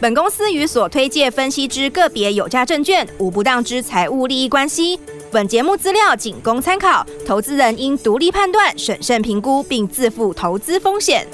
[0.00, 4.96] 本公司与所推介分析之个别有价证券无不当之财务利益关系。
[5.32, 11.26] 本节目资料仅供参考，投资人应独立判断、审慎评估，并自负投资风险。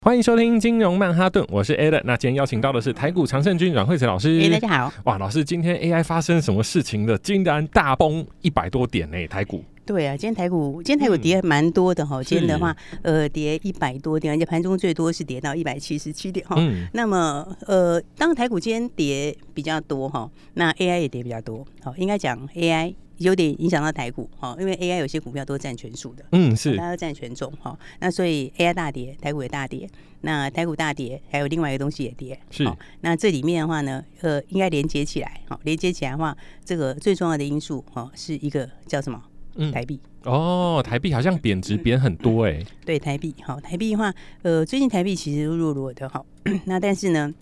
[0.00, 2.02] 欢迎收听金融曼哈顿，我是 Alan。
[2.02, 4.50] 那今天邀请到的是台股常胜军阮惠慈老师。
[4.50, 4.92] 大家好。
[5.04, 7.16] 哇，老师，今天 AI 发生什么事情了？
[7.18, 9.24] 竟然大崩一百多点呢？
[9.28, 9.62] 台股。
[9.84, 16.54] 对啊，今天台股今天台股跌蛮多的哈，嗯、今天的话呃跌一百多点，而且盘中最多是跌到一百七十七点哈。
[16.58, 29.88] 嗯、那么呃，当台股今天跌比较多哈，那 AI 也跌比较多，好，应该讲 AI 有点影响到台股哈，因为 AI 有些股票都占全数的，嗯是，大家都占权重哈，那所以 AI 大跌，台股也大跌，
[30.20, 32.64] 那台股大跌，还有另外一个东西也跌，是，
[33.00, 39.20] 那这里面的话呢，呃，应该连接起来，好，连接起来的话，这个最重要的因素哈，是一个叫什么？
[39.56, 42.66] 嗯，台币哦，台币好像贬值贬很多哎、欸。
[42.86, 46.24] 对，台币好，台币的话，呃，最近台币其实弱弱的哈。
[46.66, 47.32] 那但是呢，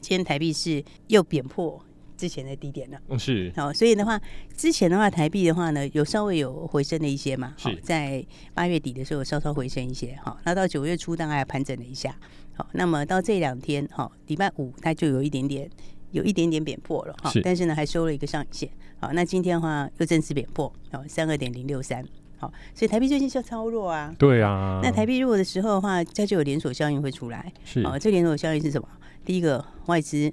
[0.00, 1.80] 今天台币是又贬破
[2.16, 2.98] 之前的低点了。
[3.08, 3.52] 嗯，是。
[3.56, 4.20] 好，所以的话，
[4.56, 7.54] 之前的话，台币的话呢，有稍微有回升了一些嘛。
[7.58, 10.18] 好，在八月底的时候稍稍回升一些。
[10.22, 12.16] 好，那到九月初大概盘整了一下。
[12.56, 15.68] 好，那么到这两天，好，礼拜五它就有一点点。
[16.14, 18.70] 有一点点贬破了哈，但是呢还收了一个上影线。
[19.00, 22.02] 好，那今天的话又正式贬破，好，三二点零六三。
[22.38, 24.14] 好，所以台币最近就超弱啊。
[24.16, 24.78] 对啊。
[24.80, 27.52] 那台币弱的时候的话，它就有连锁效应会出来。
[27.64, 27.80] 是。
[27.82, 28.86] 啊，这连锁效应是什么？
[29.24, 30.32] 第一个外资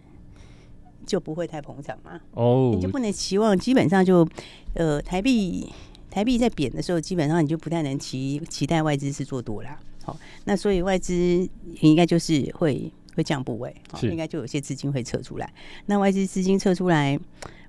[1.03, 2.21] 就不会太膨胀嘛。
[2.33, 2.71] 哦。
[2.75, 4.27] 你就不能期望，基本上就
[4.75, 5.67] 呃台币
[6.11, 9.79] 台币在贬的时候，基本上你就不太能期期待外资是做多啦。
[10.03, 11.49] 好，那所以外资
[11.81, 12.91] 应该就是会。
[13.15, 15.53] 会降部位，是应该就有些资金会撤出来。
[15.85, 17.19] 那外资资金撤出来，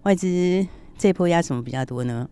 [0.03, 0.67] 外资
[0.99, 2.29] 这波压什么比较多呢？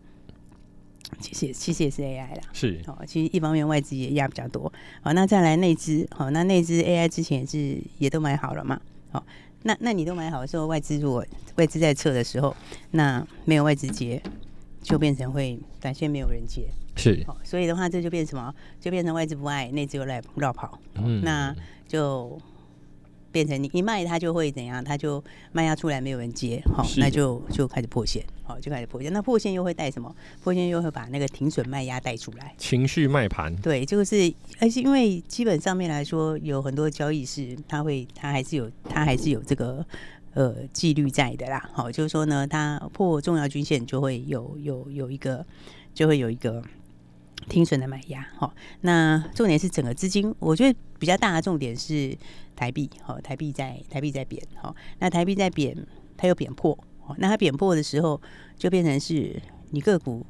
[1.18, 2.96] 其实其实也是 AI 啦，是哦。
[3.04, 4.72] 其实一方面外资也压比较多。
[5.02, 8.80] 好，那再来内资，好，那内资 AI 之前也是也都买好了嘛。
[9.10, 9.24] 好，
[9.64, 12.54] 那那你都买好的时候，外资如果外资在撤的时候，
[12.92, 14.22] 那没有外资接，
[14.82, 17.26] 就变成会短线没有人接，是。
[17.42, 18.54] 所以的话，这就变什么？
[18.80, 20.78] 就变成外资不爱，内资又来绕跑。
[20.94, 21.52] 嗯，那
[21.88, 22.40] 就。
[23.32, 24.82] 变成你一卖，它就会怎样？
[24.82, 29.12] 它就卖压出来，没有人接，好，那就就开始破线，好，就开始破线。
[29.12, 30.14] 那破线又会带什么？
[30.42, 33.54] 破线又会把那个停损卖压带出来，情绪卖盘。
[33.56, 39.84] 对，就是，而且因为基本上面来说，有很多交易是它会，它还是有，它还是有这个
[40.34, 41.70] 呃纪律在的啦。
[41.72, 45.44] 好，就是说呢，它破重要均线就会有有有一个，
[45.94, 46.62] 就会有一个。
[47.48, 52.16] 停损的买压，好，那重点是整个资金，我觉得比较大的重点是
[52.54, 55.76] 台币，好，台币在台币在贬，好，那台币在贬，
[56.16, 56.78] 它又贬破，
[57.18, 58.20] 那它贬破的时候，
[58.56, 59.40] 就变成是
[59.70, 60.24] 你个股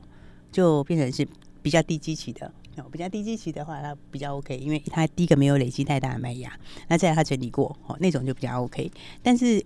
[0.51, 1.27] 就变成是
[1.61, 6.51] 比较低基期的，哦，比较低基期的话，它比较 OK，因为它第一个没有累积太大的卖压，
[6.89, 8.91] 那再来它整理过，哦，那种就比较 OK，
[9.23, 9.63] 但是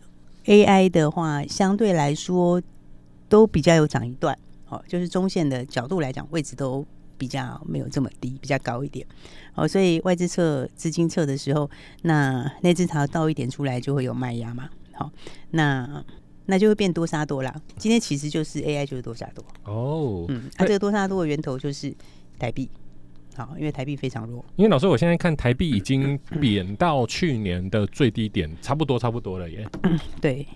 [0.47, 2.61] AI 的话，相对来说
[3.28, 4.37] 都比较有涨一段，
[4.69, 6.84] 哦，就是中线的角度来讲，位置都。
[7.16, 9.06] 比较没有这么低，比较高一点，
[9.54, 11.70] 哦，所以外资撤资金撤的时候，
[12.02, 15.10] 那内资潮倒一点出来就会有卖压嘛，好，
[15.50, 16.04] 那
[16.47, 17.54] 那就会变多杀多啦。
[17.76, 21.94] 今天其实就是 AI 就是多杀多哦，嗯，它、啊、这个多杀多的源头就是
[22.38, 22.69] 台币，
[23.36, 24.44] 好，因为台币非常弱。
[24.56, 29.66] 因为老师，我现在看台币已经贬到去年的最低点，差不多差不多了耶。
[29.82, 30.46] 嗯、对。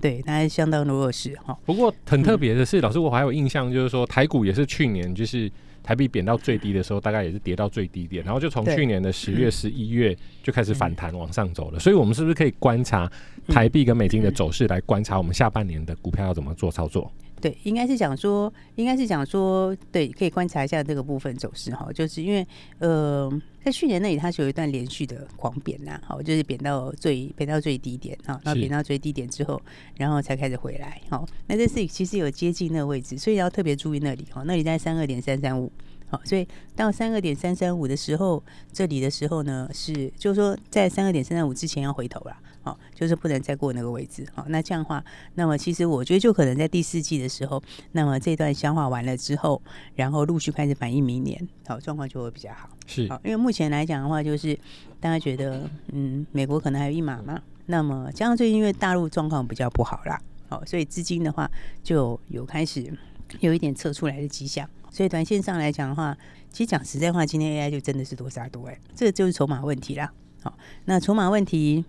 [0.00, 1.58] 对，它相当的弱势哈。
[1.66, 5.50] 不过很特别的是，嗯、老师我还有印象，就是说台股也是去年就是
[5.88, 11.78] 台币贬到最低的时候，大概也是跌到最低点，然后就从去年的十月、十一月就开始反弹往上走了。
[11.78, 13.10] 所以，我们是不是可以观察
[13.46, 17.10] 台币跟美金的走势，来观察我们下半年的股票要怎么做操作？
[17.40, 22.46] 对，应该是讲说，应该是讲说，对，可以观察一下这个部分走势哈，就是因为
[22.78, 23.30] 呃，
[23.64, 29.60] 在去年那里它是有一段连续的狂贬呐，好，就是贬到最贬到最低点啊，然后贬到最低点之后，
[29.96, 35.70] 然后才开始回来，好，那这是其实有接近那个位置，所以要特别注意那里哈，那里在三二点三三五，
[36.08, 38.42] 好，所以到三二点三三五的时候，
[38.72, 42.36] 这里的时候呢是，就是说在三二点三三五之前要回头了。
[42.68, 45.02] 好，就是不能再过那个位置，好，那这样的话，
[45.36, 47.62] 那么其实我觉得就可能在第四季的时候，
[47.92, 49.62] 那么这段消化完了之后，
[49.94, 54.54] 然后陆续开始反映明年，好，状况就会比较好，是，好，因为目前来讲的话，就是
[55.00, 60.20] 大家觉得，嗯，美国可能还有一码嘛，那么加上最近因为大陆状况比较不好啦，
[60.50, 61.50] 好，所以资金的话
[61.82, 62.92] 就有开始
[63.40, 66.14] 有一点撤出来的迹象，所以短线上来讲的话，
[66.52, 70.12] 其实讲实在话，今天 AI 就真的是多杀多哎，这个就是筹码问题啦。
[70.40, 71.84] 好，那筹码问题，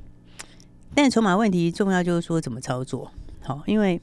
[0.96, 3.12] 但筹码问题重要就是说怎么操作。
[3.42, 4.00] 好，因为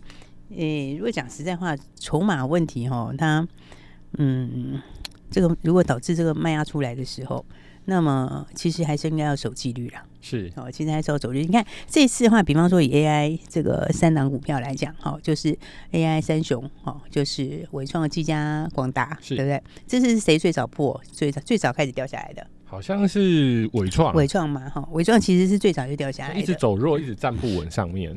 [0.50, 3.46] 诶、欸，如果讲实在话，筹码问题哈，它
[4.18, 4.80] 嗯，
[5.30, 7.44] 这个如果导致这个卖压出来的时候，
[7.84, 10.04] 那么其实还是应该要守纪律啦。
[10.20, 11.46] 是，哦，其实还是要守纪律。
[11.46, 15.56] 你看这次的话，比方说以 AI 这个三档股票来讲，哈，就是
[15.92, 19.62] AI 三雄，哈，就是伟创、技嘉、广达，对不对？
[19.86, 22.46] 这是谁最早破、最早最早开始掉下来的？
[22.66, 28.14] 好像是纬创，纬创嘛，哈，纬创其实是最早就掉下来，一直走弱，一直站不稳上面。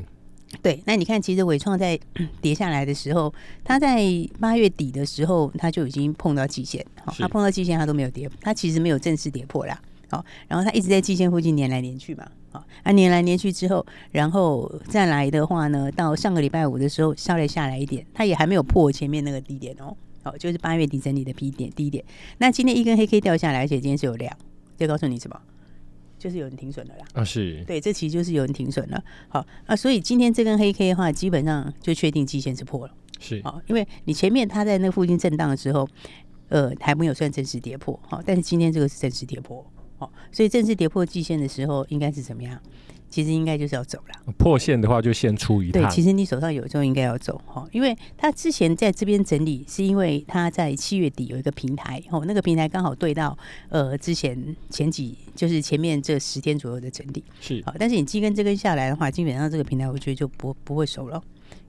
[0.60, 1.96] 对，那你看，其实伟创在
[2.42, 3.32] 跌下来的时候，
[3.62, 4.04] 它在
[4.40, 9.80] 八月底的时候，它就已经碰到季线，好，它碰到季线，它都没有跌，它其实没有正式跌破啦，
[10.10, 19.96] 好，然后它一直在季线附近粘来粘去嘛，好，啊，粘来粘去之后，然后再来的话呢，到上个礼拜五的时候稍微下来一点，它也还没有破前面那个低点哦。
[20.22, 22.04] 好，就是八月底整理的低点，低点。
[22.38, 24.36] 那今天一根黑 K 掉下来，而且今天是有量，
[24.76, 25.40] 就告诉你什么？
[26.18, 27.04] 就是有人停损了啦。
[27.14, 27.64] 啊，是。
[27.66, 29.02] 对，这其实就是有人停损了。
[29.28, 32.94] 好啊，所以今天这根黑 K 的话，基本上就确定季线是破了。
[33.18, 33.40] 是。
[33.42, 35.88] 好，因为你前面它在那附近震荡的时候，
[36.48, 37.98] 呃，还没有算正式跌破。
[38.06, 39.64] 好，但是今天这个是正式跌破。
[39.96, 42.60] 好，所以正式跌破季线的时候，应该是怎么样？
[43.10, 44.32] 其实应该就是要走了。
[44.38, 45.82] 破线的话就先出一趟。
[45.82, 53.36] 对，其实你手上有就应该要走哈，因为他之前在这边整理，是因为他在七月底有一个平台哦，那个平台刚好对到
[53.68, 61.22] 呃之前前几就是前面这十天左右的整理是好，但是你基根这根下来的话，基本上这个平台我觉得就不不会熟了，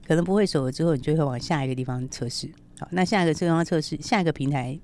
[0.06, 2.48] 可能不会熟了之后，你就会往下一个地方测试。
[2.78, 4.78] 好，那下一个地方测试，下一个平台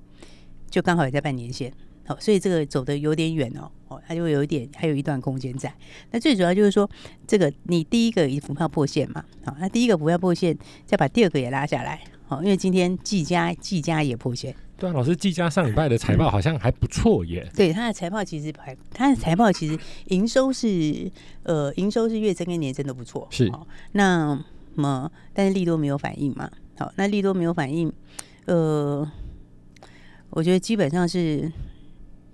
[0.68, 1.72] 就刚好也在半年线。
[2.08, 5.70] 好，所以这个走的有点远哦，哦，它就会有一点，还有一段空间在。
[6.10, 6.88] 那最主要就是说，
[7.26, 10.56] 这个你第一个以股票破线嘛，好，那第一个股票破线，
[10.86, 14.56] 再把第二个也拉下来，好，因为今天技嘉技嘉也破线。
[14.78, 17.42] 对啊，老师，技嘉上礼拜的财报好像还不错耶。
[17.44, 21.12] 嗯、对，它的财报其实还，它的财报其实营收是
[21.42, 23.28] 呃，营收是月增跟年增都不错。
[23.30, 23.52] 是，
[23.92, 24.42] 那
[24.76, 26.50] 么但是利多没有反应嘛？
[26.78, 27.92] 好，那利多没有反应，
[28.46, 29.06] 呃，
[30.30, 31.52] 我觉得基本上是。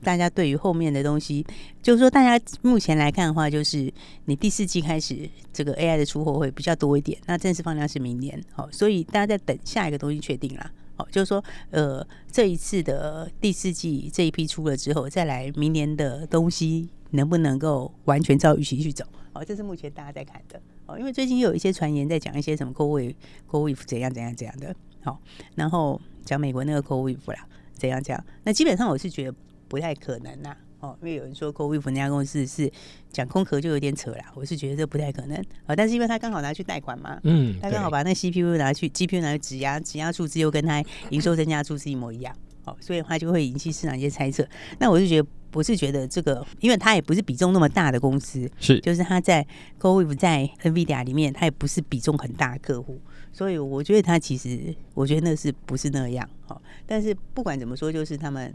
[0.04, 1.44] 大家对于后面的东西，
[1.82, 3.92] 就是说，大家目前来看的话，就是
[4.26, 23.14] 你第四季开始这个 AI 的出货会比较多一点，那正式放量是明年，好，所以大家在等下一个东西确定啦，好，就是说，呃，这一次的第四季这一批出了之后，再来明年的东西能不能够完全照预期去走，好，这是目前大家在看的，哦，因为最近有一些传言在讲一些什么 CoreWeave
[23.50, 25.18] CoreWeave 怎样怎样怎样的，好，
[25.54, 29.34] 然后讲美国那个 Coif 啦，怎样怎样，那基本上我是觉得。
[29.68, 32.70] 不太可能呐，哦，因为有人说 CoreWeave 那家公司是
[33.10, 35.74] 讲空壳就有点扯啦，我是觉得这不太可能啊。
[35.74, 44.46] 但是因为他刚好拿去贷款嘛，嗯，他刚好把那 CPU 拿去 GPU 拿去质押，质押数字又跟他营收增加数字一模一样，哦，所以的话就会引起市场一些猜测。
[44.78, 49.46] 那我是觉得我是觉得这个，因为他也不是比重那么大的公司，是，就是他在
[49.80, 53.00] CoreWeave 在 NVIDIA 里面，他也不是比重很大的客户，
[53.32, 56.28] 所以我觉得他其实，我觉得那是不是那样？
[56.48, 58.52] 哦，但是不管怎么说，就是他们。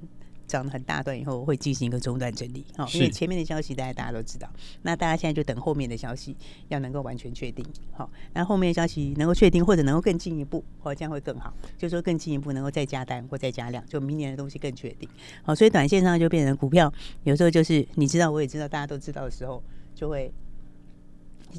[0.49, 4.49] 涨了很大段以后会进行一个中断整理，好，因为前面的消息大家大家都知道，
[4.81, 6.35] 那大家现在就等后面的消息
[6.69, 7.63] 要能够完全确定，
[7.93, 15.07] 好，那后面的消息能够确定或者能够更进一步，哦，这样会更好，就是说更进一步能够再加单或再加量，就明年的东西更确定，
[15.43, 16.91] 好，所以短线上就变成股票，
[17.23, 19.63] 有时候就是你知道我也知道大家都知道的时候，
[19.93, 20.33] 就会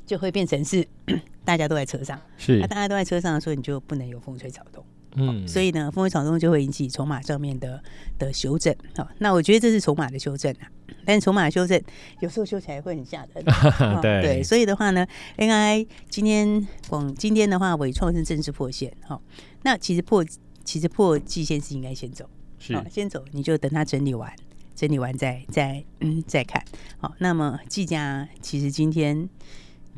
[0.05, 0.85] 就会变成是
[1.45, 4.85] 大家都在车上，是，那大家都在车上的时候，你就不能有风吹草动。
[5.17, 7.83] 嗯，所以呢，风吹草动就会引起筹码上面的
[8.19, 8.75] 的修正。
[8.97, 10.71] 好，那我觉得这是筹码的修正啊。
[11.05, 11.81] 但是筹码修正
[12.21, 13.45] 有时候修起来会很吓人。
[14.03, 15.07] 对对，所以的话呢
[15.39, 18.93] ，AI 今天广今天的话，伟创是正式破线。
[19.03, 19.21] 好，
[19.63, 20.25] 那其实破
[20.65, 24.33] 其实破季线是应该先走，是先走，你就等它整理完，
[24.77, 26.63] 整理完再再嗯再看。
[26.99, 29.29] 好，那么季家其实今天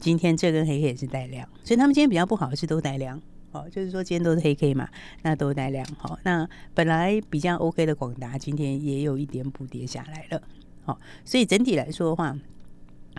[0.01, 3.21] 今天这根黑黑也是带量，所以他们今天比较不好的是都带量。
[3.53, 4.89] 哦，就是说今天都是黑 K 嘛，
[5.23, 5.87] 那都带量。
[5.99, 10.43] 好，那本来比较 OK 的广达今天也有一点补跌下来了。
[10.85, 12.37] 好，所以整体来说的话，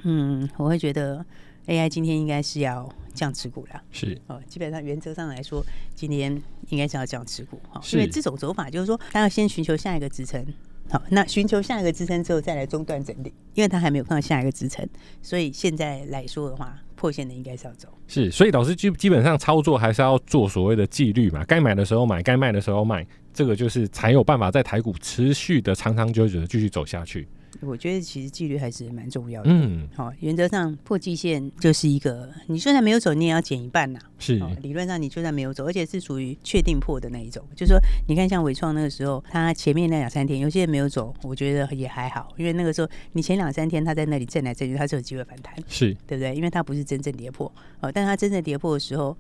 [0.04, 1.26] 嗯，我会觉得
[1.68, 3.82] AI 今天应该是要降持股了。
[3.92, 5.64] 是哦，基本上原则上来说，
[5.96, 7.62] 今天应该是要降持股。
[7.70, 10.46] 哈，因为这种走法就是说，它要先寻求下一个支撑。
[10.90, 14.88] 好，那寻求下一个支撑之后再来中断整理，因为他还没有碰到下一个支撑，
[15.22, 17.88] 所以现在来说的话，破线的应该是要走。
[18.08, 27.28] 是，所以老师基基本上操作还是要做所谓的纪律嘛，该买的时候买，该卖的时候卖，这个就是才有办法在台股持续的长长久久的继续走下去。
[27.62, 29.50] 我觉得其实纪律还是蛮重要的。
[29.52, 34.00] 嗯，好，原则上破季线就是一个，你就算没有走，你也要减一半呐。
[34.18, 37.44] 是，理论上你就算没有走，而且是属于确定破的那一种。
[37.56, 46.36] 就是说，你看像伟创那个时候，它前面那两三天有些人没有走，我觉得也还好，因为那个时候你前两三天它在那里震来震去，它是有机会反弹，是对不对？
[46.36, 49.16] 因为它不是真正跌破，哦，但它真正跌破的时候。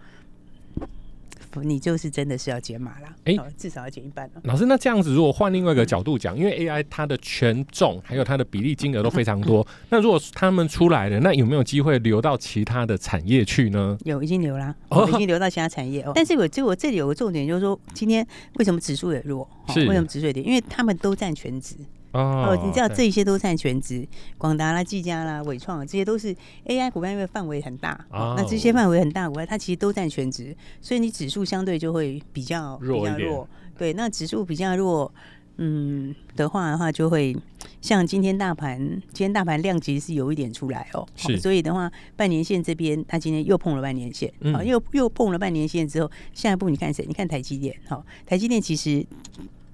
[1.61, 4.41] 你就是真的是要减码啦，哎、欸，至少要减一半了。
[4.45, 13.97] 老师，那这样子如果换另外一个角度讲，因为 AI 它的权重还有它的比例金额都非常多，那如果他们出来了，那有没有机会流到其他的产业去呢？
[14.05, 16.11] 有，已经流啦，哦、已经流到其他产业哦。
[16.15, 19.47] 但是我就我这里有个重点，就是说今天为什么指数也弱？
[19.69, 20.43] 是为什么指数也跌？
[20.43, 21.75] 因为他们都占全值。
[22.13, 33.49] 哦，你知道这些都占全值，广达啦、技嘉啦、伟创，这些都是 AI 股票，因为范围很大，哦、那这些范围很大股票，它其实都占全值，所以你指数相对就会比较比较弱。
[33.75, 35.11] 对，那指数比较弱，
[35.57, 37.35] 嗯的话的话，就会
[37.81, 38.77] 像今天大盘，
[39.11, 47.03] 今天大盘量级是有一点出来哦，是所以的话，半年线这边它今天又碰了半年线，好、嗯，又又碰了半年线之后，下一步你看谁？
[47.07, 49.03] 你看台积电，好，台积电其实，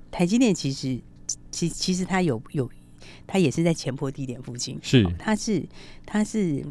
[0.09, 1.01] 台积电其实。
[1.51, 2.69] 其其实它有有，
[3.27, 5.63] 它也是在前坡地点附近，是，它是
[6.05, 6.65] 它是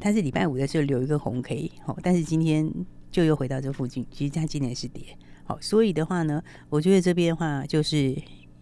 [0.00, 2.70] 它是礼拜五的时候留一个红 K，好，但是今天
[3.10, 5.02] 就又回到这附近，其实它今年是跌，
[5.44, 8.16] 好，所以的话呢，我觉得这边的话就是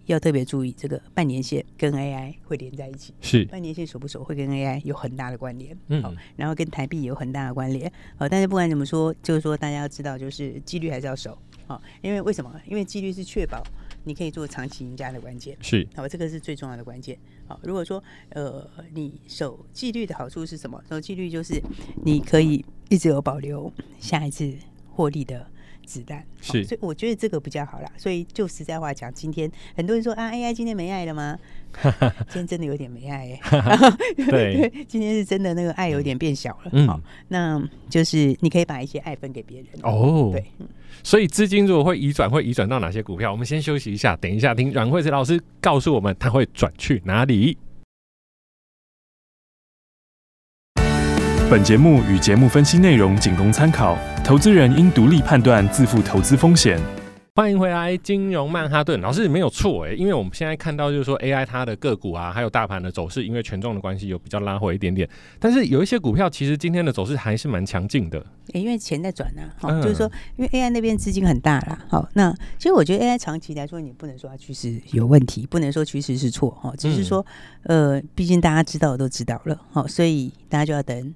[0.06, 11.36] 要特别注意这个半年线跟 AI 会连在一起，是半年线守不守会跟 AI 有很大的关联，嗯，好然后跟台币有很大的关联，好，但是不管怎么说，就是说大家要知道，就是纪律还是要守，
[11.66, 12.60] 好，因为为什么？
[12.66, 13.62] 因为纪律是确保。
[14.04, 17.18] 你可以做长期赢家的关键是，好，这个是最重要的关键。
[17.46, 20.82] 好，如果说呃，你守纪律的好处是什么？
[20.88, 21.60] 守纪律就是
[22.04, 24.54] 你可以一直有保留下一次
[24.90, 25.46] 获利的
[25.84, 26.24] 子弹。
[26.40, 27.90] 是，所以我觉得这个比较好啦。
[27.96, 31.38] 所以就实在话讲，今天很多人说啊，AI 今天没爱了吗？
[32.28, 33.40] 今天真的有点没爱耶。
[34.30, 36.70] 对，今天是真的那个爱有点变小了。
[36.72, 39.68] 嗯，好，那就是你可以把一些爱分给别人。
[39.82, 40.44] 哦，对。
[41.02, 43.30] 所以资金如果会移转，会移转到哪些股票？
[43.30, 47.58] 我们先休息一下，等一下听阮慧慈老师告诉我们他会转去哪里。
[51.50, 56.80] 本节目与节目分析内容仅供参考，投资人应独立判断，自负投资风险。
[57.34, 65.06] 欢迎回来，金融曼哈顿老师没有错哎，因为我们现在看到就是说 AI 它的个股啊，还有大盘的走势，因为权重的关系有比较拉回一点点，
[65.38, 68.18] 但是有一些股票其实今天的走势还是蛮强劲的。
[68.54, 77.26] 哎，因为钱在转啊，好，就是说因为 AI 那边资金很大啦，好，那其实我觉得 AI 长期来说，你不能说它趋势有问题，不能说趋势是错哈，只是说
[77.64, 81.14] 呃，毕竟大家知道的都知道了，好，所以大家就要等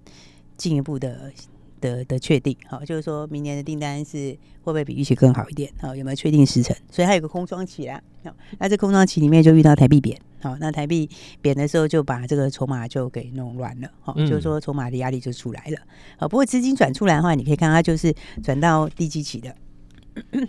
[0.59, 1.33] 进一步的。
[1.79, 4.31] 的的确定，好，就是说明年的订单是
[4.63, 5.71] 会不会比预期更好一点？
[5.81, 6.77] 好，有没有确定时程？
[6.91, 8.01] 所以它有个空窗期啦。
[8.25, 11.09] 好，那这空窗期里面就遇到台币贬，好，那台币
[11.41, 13.89] 贬的时候就把这个筹码就给弄乱了。
[14.01, 15.79] 好，就是说筹码的压力就出来了。
[16.19, 19.55] 好，不过资金转出来的话，你可以看它就是转到低基期的，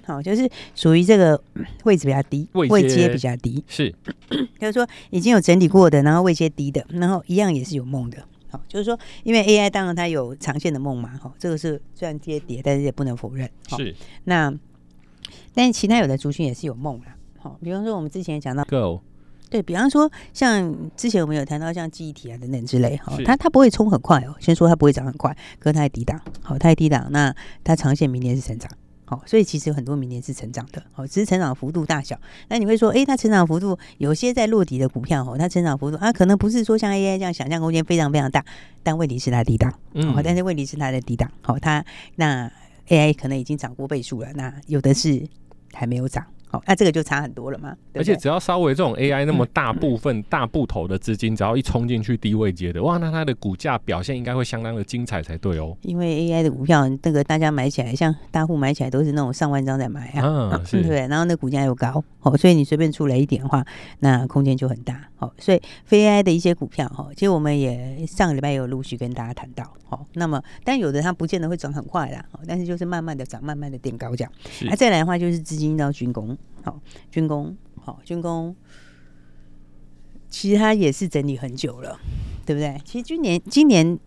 [0.03, 1.41] 好，就是属于这个
[1.83, 3.93] 位置比较低，位阶比较低，是，
[4.59, 8.17] 就是说已经有整理过的，然后位阶低的，然后一样也是有梦的。
[8.50, 13.50] 好，就是说，因为 AI 当然它有长线的梦嘛，哈，这个是虽然跌跌，但是也不能否认。
[13.70, 14.53] 是，那
[15.53, 19.01] 但是其他有的族群也是有梦啦，好，比方说我们之前也讲到，Go，
[19.50, 28.70] 对，比方说像之前我们有谈到像记忆体啊等等之类，哈，它它不会冲很快哦，先说它不会涨很快，可是它还低档，好，它还低档，那它长线明年是成长。
[29.10, 32.16] 好，所以其实有很多明年是成长的，好，只是成长幅度大小。
[32.48, 38.46] 那你会说，诶、欸，它成长幅度有些在落底的股票，哦，它成长幅度啊，可能不是说像 AI 这样想象空间非常非常大，
[38.84, 41.84] 但问题是它低档，嗯，但是问题是它的低档，好，它
[42.18, 42.51] 那
[42.89, 45.28] AI 可能已经涨过倍数了，那有的是
[45.74, 46.24] 还没有涨。
[46.51, 47.75] 好，那这个就差很多了嘛。
[47.94, 55.77] 而且只要稍微这种 AI 那么大部分大部头的资金，只要一冲进去低位接的，哇，那它的股价表现应该会相当的精彩才对哦。
[55.84, 61.08] 因为 AI 的股票，那个大家买起来，像大户买起来都是那种上万张在买啊，嗯， 对不对？
[61.08, 63.63] 然后那股价又高，哦，所以你随便出来一点的话，
[64.00, 65.09] 那空间就很大。
[65.19, 74.31] 好，所以非 AI 的一些股票，哈，其实我们也上个礼拜也有陆续跟大家谈到，好，那么但有的它不见得会涨很快啦，但是就是慢慢的涨，慢慢的垫高这样。
[74.61, 76.38] 那再来的话就是资金到军工。
[76.63, 76.79] 好，
[77.11, 78.55] 军工好，军工
[80.29, 81.99] 其实它也是整理很久了，
[82.45, 82.79] 对不对？
[82.85, 83.99] 其实今年今年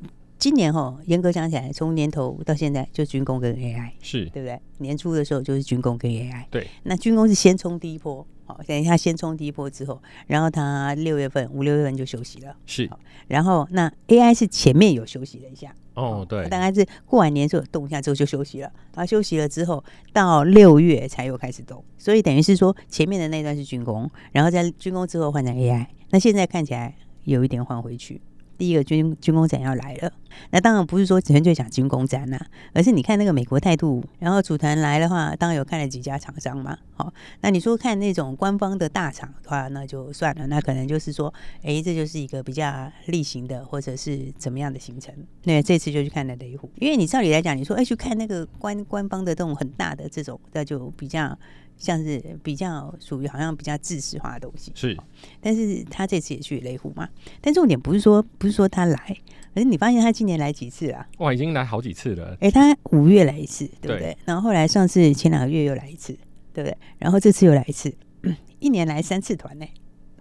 [0.43, 4.61] 今年哈，严格讲起来，从年头到现在就军工跟 AI 是对不对？
[4.79, 6.67] 年初的时候就是军工跟 AI，对。
[6.83, 12.91] 那军工是先冲第一波，好，等一下先冲第一波之后，然后它六月份五六月份就休息了，是。
[13.29, 28.21] 然后那 AI 是前面有休息了一下，哦，对，大概是过完年之后动一下之后就休息了，然后休息了之后到六月才又开始动，所以等于是说前面的那段是军工，然后在军工之后换成 AI，那现在看起来有一点换回去。
[28.63, 30.13] 第一个军军工展要来了，
[30.51, 32.39] 那当然不是说纯粹讲军工展呐、
[32.73, 36.79] 而是你看那个美国态度，然后组团来的话，当然有看了几家厂商嘛。
[36.95, 45.13] 好，那你说看那种官方的大厂的话，那就算了，那可能就是说，哎，这就是一个比较例行的，或者是怎么样的行程。
[45.43, 51.37] 那这次就去看了雷虎，因为你照理来讲，你说哎去看那个官官方的这种很大的这种，那就比较。
[51.83, 54.97] 像是比较属于好像比较知识化的东西是，
[55.41, 57.09] 但是他这次也去雷虎嘛，
[57.41, 59.17] 但重点不是说不是说他来，
[59.53, 61.05] 而是你发现他今年来几次啊？
[61.19, 62.37] 哇，已经来好几次了。
[62.41, 64.15] 哎、欸，他五月来一次，对不对？
[64.15, 66.17] 对，然后后来上次前两个月又来一次，
[66.55, 66.77] 对不对？
[66.99, 67.93] 然后这次又来一次，
[68.61, 69.67] 一年来三次团呢。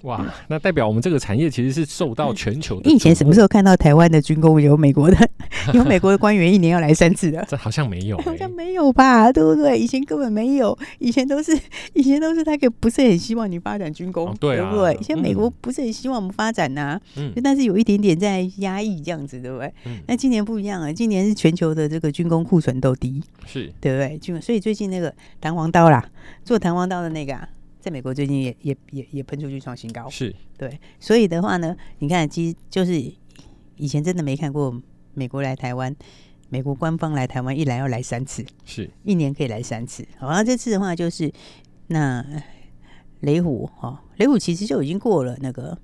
[0.04, 2.90] 哇，那代表我们这个产业其实是受到全球的。
[2.90, 5.30] 你以前什么时候看到台湾的军工有美国的
[5.74, 7.46] 有美国的官员一年要来三次的？
[7.48, 9.32] 这好像没有、欸，好像没有吧？
[9.32, 9.78] 对不对？
[9.78, 11.58] 以前根本没有，以前都是
[11.94, 14.94] 以前都是他给不是很希望你发展军工，哦对，啊、对不对？
[15.00, 19.72] 以前美国不是很希望我们发展呐、啊，嗯，但是有一点点在压抑这样子，对不对？
[19.86, 24.18] 嗯，那今年不一样啊，今年是全球的这个军工库存都低，是对不对？
[24.18, 26.04] 军所以最近那个弹簧刀啦，
[26.44, 27.48] 做弹簧刀的那个啊。
[27.82, 32.94] 在美国最近也也也也喷出去创新高，是对，所以的话呢，你看，其实就是
[33.76, 34.80] 以前真的没看过
[35.16, 35.94] 美国来台湾，
[36.50, 40.08] 美国官方来台湾一来要来三次，是 一年可以来三次。
[40.20, 41.34] 好，那这次的话就是
[41.88, 42.24] 那
[43.22, 45.76] 雷虎哦，雷虎其实就已经过了那个，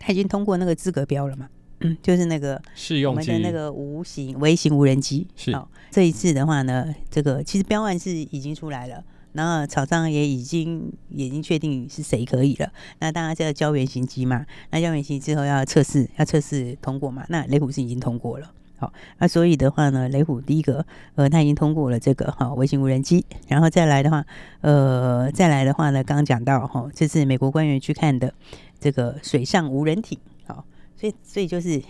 [0.00, 1.48] 他已经通过那个资格标了嘛，
[1.80, 5.28] 嗯，就是那个试用机那个无形微型无人机。
[5.36, 9.04] 是，好，这一次的话呢，这个其实标案是已经出来了。
[9.36, 20.84] 然后厂商也已经已经确定是谁可以了，那当然是要交原型机嘛，那交原型之后要测试，要测试通过嘛，那雷虎是已经通过了，好，那所以的话呢，雷虎第一个
[21.16, 24.24] 呃，他已经通过了这个哈微型无人机，然后再来的话，
[24.62, 28.32] 呃，再来的话呢，刚刚讲到哈，这是美国官员去看的
[28.80, 30.64] 这个水上无人艇，好，
[30.98, 31.82] 所以所以就是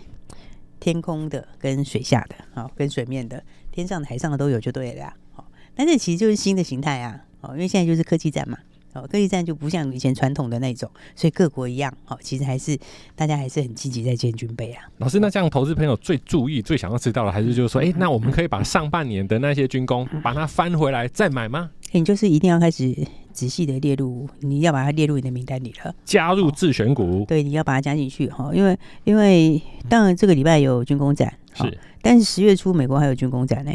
[0.80, 5.44] 天空的跟水下的，好，跟水面的，天上的海上的都有就对了，好，
[5.76, 7.22] 但这其实就是新的形态啊。
[7.46, 8.58] 哦，因为现在就是科技战嘛，
[8.94, 12.76] 哦，科技战就不像以前传统的那种，所以各国一样，哦，其实还是
[13.14, 14.84] 大家还是很积极在建军备啊。
[14.98, 21.70] 老师，那这样投资朋友最注意、最想要知道的，还是就是说，哎、欸，那我们可以把上半年的那些军工把它翻回来再买吗？
[21.92, 22.94] 欸、你就是一定要开始
[23.32, 27.24] 仔细的列入，你要把它列入你的名单里了，加入自选股。
[27.28, 33.72] 对，你要把它加进去哈，因为因为当然这个礼拜有军工展，是，但是十月初美国还有军工展呢，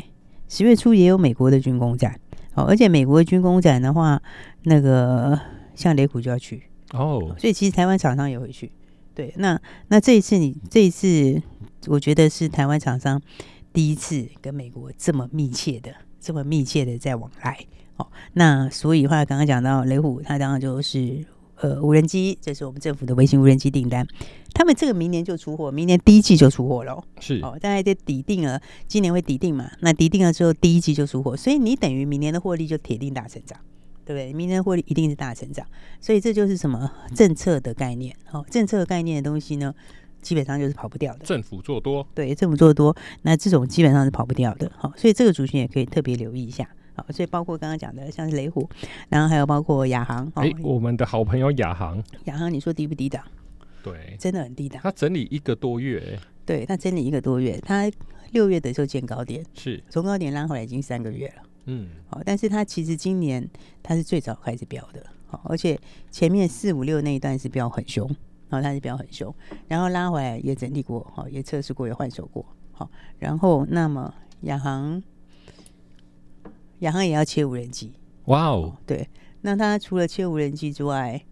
[0.49, 2.19] 十月初也有美国的军工展。
[2.55, 4.21] 哦，而且美国的军工展的话，
[4.63, 5.39] 那个
[5.75, 8.71] 像雷虎就要去哦，所以其实台湾厂商也会去。
[9.13, 11.41] 对，那那这一次你这一次，
[11.87, 13.21] 我觉得是台湾厂商
[13.73, 17.57] 第一次跟美国这么密切的、这么密切的在往来。
[17.97, 21.25] 哦，那所以的话，刚刚讲到雷虎，他当然就是。
[21.61, 24.05] 呃，无人机，这是我们政府的微型无人机订单，
[24.51, 27.03] 他们这个明年就出货，明年第一季就出货了。
[27.19, 29.69] 是哦，大概得抵定了，今年会抵定嘛？
[29.81, 33.59] 那抵定了之后，第一季就出货，所以你等于明年的获利就铁定大成长，
[34.03, 34.33] 对不对？
[34.33, 35.63] 明年的获利一定是大成长，
[35.99, 38.15] 所以这就是什么政策的概念？
[38.31, 39.71] 哦，政策概念的东西呢，
[40.23, 41.25] 基本上就是跑不掉的。
[41.25, 44.71] 政府做多，对，政府做多，那这种基本上是跑不掉的。
[44.75, 46.67] 好，所以这个族群也可以特别留意一下。
[46.93, 48.69] 好，所以包括刚刚讲的，像是雷虎，
[49.07, 50.29] 然后还有包括亚航。
[50.35, 53.23] 哎、欸，我们的好朋友亚航，亚航，你说低不低档？
[53.81, 54.81] 对，真的很低档。
[54.83, 57.89] 它整理一个多月，对，它整理一个多月，它
[58.31, 61.43] 六月的时候见高点，是从高点拉回来已经三个月了。
[61.65, 63.49] 嗯，好，但是它其实今年
[63.81, 65.79] 它是最早开始飙的，好，而且
[66.11, 68.05] 前面四五六那一段是飙很凶，
[68.49, 69.33] 然后它是飙很凶，
[69.67, 75.01] 然后拉回来也整理过，好，也测试过，也换手过，好，然后那么亚航。
[76.81, 77.93] 亚航也要切无人机，
[78.25, 78.75] 哇哦！
[78.85, 79.07] 对，
[79.41, 81.23] 那他除了切无人机之外，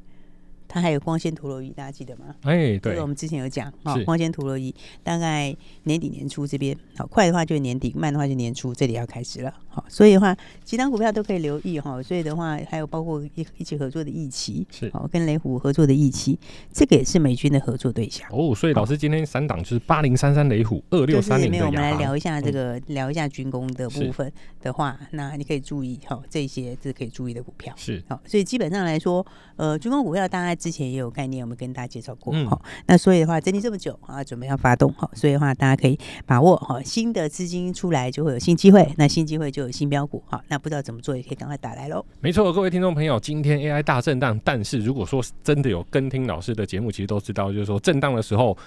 [0.69, 2.25] 它还有光纤陀螺仪，大家记得吗？
[2.43, 5.53] 哎、欸，对，这个我们之前有讲啊，光纤陀螺仪大概
[5.83, 9.51] 年底年初这边，好快的话就年底，慢的话就年初，这里要开始了。
[9.67, 12.01] 好，所以的话，几档股票都可以留意哈。
[12.03, 16.37] 所以的话，还有包括一一起合作的义旗，是好跟雷虎合作的义旗，
[16.71, 18.53] 这个也是美军的合作对象哦。
[18.53, 21.71] 所以老师今天三档就是八零三三雷虎，二六三零的亚航。
[21.71, 28.21] 我们来聊一下这个，嗯、聊一下军工的部分的话，那你可以注意哈，这些是可以注意的股票是好。
[28.27, 30.58] 所以基本上来说，呃，军工股票大概。
[30.59, 32.61] 之前也有概念，我们跟大家介绍过嗯哈。
[32.85, 40.43] 那所以的话，整理这么久啊，准备要发动哈，所以的话，大家可以把握哈，新的资金出来就会有新机会，那新机会就有新标股哈。
[40.49, 42.05] 那不知道怎么做，也可以赶快打来喽。
[42.19, 48.57] 没错，各位听众朋友，今天 AI 大震荡，但是如果说真的有跟听老师的节目，其实都知道，就是说震荡的时候。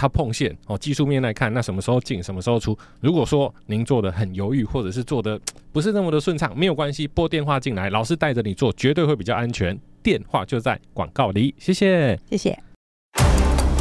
[0.00, 2.78] 它碰线哦，技术面来看，那什么时候进，什么时候出？
[3.00, 5.36] 如果说您做的很犹豫，或者是做的
[5.72, 9.76] 不是那么的顺畅，没有关系，拨电话进来，老师带着你做，绝对会比较安全。
[10.02, 12.58] 电话就在广告里，谢谢，谢谢。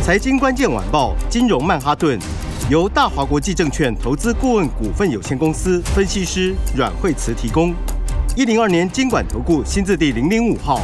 [0.03, 2.17] 财经关键晚报，金融曼哈顿，
[2.69, 7.73] 由大华国际证券投资顾问股份有限公司分析师阮惠慈提供。
[8.35, 10.81] 一零二年金管投顾新字第零零五号。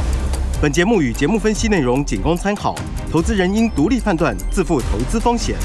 [0.60, 2.74] 本节目与节目分析内容仅供参考，
[3.10, 5.56] 投资人应独立判断，自负投资风险。